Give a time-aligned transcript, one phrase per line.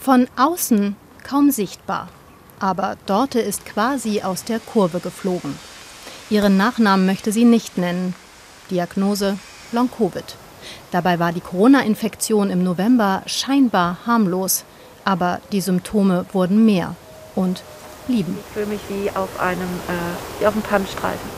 [0.00, 0.96] Von außen
[1.28, 2.08] kaum sichtbar.
[2.58, 5.58] Aber Dorte ist quasi aus der Kurve geflogen.
[6.30, 8.14] Ihren Nachnamen möchte sie nicht nennen.
[8.70, 9.38] Diagnose
[9.72, 10.24] Long-Covid.
[10.90, 14.64] Dabei war die Corona-Infektion im November scheinbar harmlos.
[15.04, 16.96] Aber die Symptome wurden mehr
[17.34, 17.62] und
[18.06, 18.38] blieben.
[18.40, 21.30] Ich fühle mich wie auf einem, äh, wie auf einem Pannenstreifen.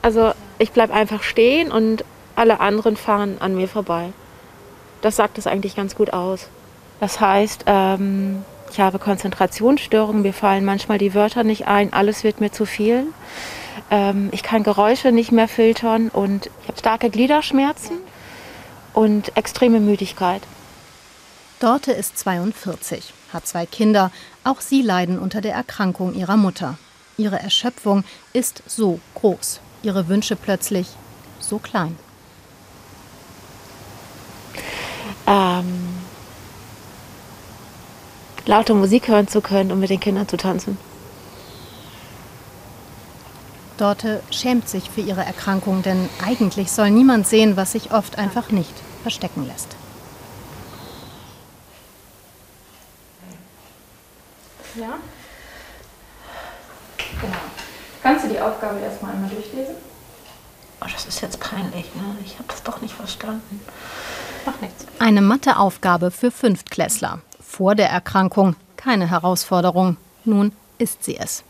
[0.00, 2.02] Also ich bleibe einfach stehen und
[2.34, 4.12] alle anderen fahren an mir vorbei.
[5.04, 6.48] Das sagt es eigentlich ganz gut aus.
[6.98, 8.42] Das heißt, ähm,
[8.72, 13.08] ich habe Konzentrationsstörungen, mir fallen manchmal die Wörter nicht ein, alles wird mir zu viel.
[13.90, 17.98] Ähm, ich kann Geräusche nicht mehr filtern und ich habe starke Gliederschmerzen
[18.94, 20.40] und extreme Müdigkeit.
[21.60, 24.10] Dorte ist 42, hat zwei Kinder.
[24.42, 26.78] Auch sie leiden unter der Erkrankung ihrer Mutter.
[27.18, 30.88] Ihre Erschöpfung ist so groß, ihre Wünsche plötzlich
[31.40, 31.94] so klein.
[35.26, 36.00] Ähm,
[38.46, 40.78] laute Musik hören zu können und mit den Kindern zu tanzen.
[43.76, 48.50] Dorte schämt sich für ihre Erkrankung, denn eigentlich soll niemand sehen, was sich oft einfach
[48.50, 49.76] nicht verstecken lässt.
[54.76, 54.98] Ja?
[57.20, 57.36] Genau.
[58.02, 59.76] Kannst du die Aufgabe erstmal einmal durchlesen?
[60.80, 62.16] Oh, das ist jetzt peinlich, ne?
[62.24, 63.60] Ich habe das doch nicht verstanden.
[64.98, 67.20] Eine Matheaufgabe für Fünftklässler.
[67.40, 69.96] Vor der Erkrankung keine Herausforderung.
[70.24, 71.42] Nun ist sie es.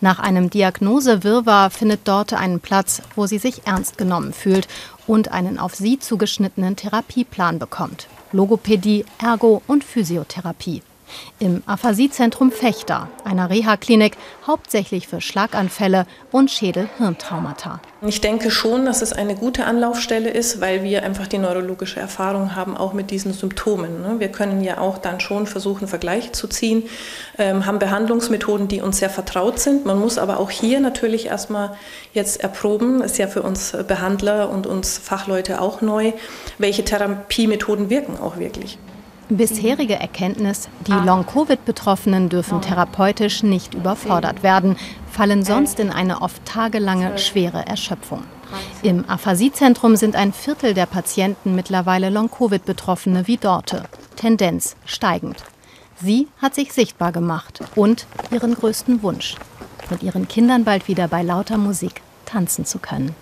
[0.00, 4.66] Nach einem Diagnosewirrwarr findet Dorte einen Platz, wo sie sich ernst genommen fühlt
[5.06, 8.08] und einen auf sie zugeschnittenen Therapieplan bekommt.
[8.32, 10.82] Logopädie, Ergo und Physiotherapie
[11.38, 17.80] im Aphasiezentrum Fechter, einer Reha-Klinik, hauptsächlich für Schlaganfälle und Schädel-Hirntraumata.
[18.06, 22.54] Ich denke schon, dass es eine gute Anlaufstelle ist, weil wir einfach die neurologische Erfahrung
[22.54, 24.02] haben, auch mit diesen Symptomen.
[24.02, 24.16] Ne?
[24.18, 26.84] Wir können ja auch dann schon versuchen, Vergleiche zu ziehen,
[27.38, 29.84] ähm, haben Behandlungsmethoden, die uns sehr vertraut sind.
[29.84, 31.76] Man muss aber auch hier natürlich erstmal
[32.12, 36.12] jetzt erproben, ist ja für uns Behandler und uns Fachleute auch neu,
[36.58, 38.78] welche Therapiemethoden wirken auch wirklich.
[39.30, 44.76] Bisherige Erkenntnis, die Long-Covid-Betroffenen dürfen therapeutisch nicht überfordert werden,
[45.10, 48.24] fallen sonst in eine oft tagelange schwere Erschöpfung.
[48.82, 53.84] Im Aphasiezentrum sind ein Viertel der Patienten mittlerweile Long-Covid-Betroffene wie Dorte.
[54.16, 55.44] Tendenz steigend.
[56.00, 59.34] Sie hat sich sichtbar gemacht und ihren größten Wunsch,
[59.90, 63.14] mit ihren Kindern bald wieder bei lauter Musik tanzen zu können.